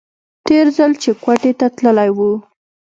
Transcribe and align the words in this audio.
تېر 0.47 0.65
ځل 0.77 0.91
چې 1.01 1.09
کوټې 1.23 1.51
ته 1.59 1.67
تللى 1.77 2.09
و. 2.17 2.19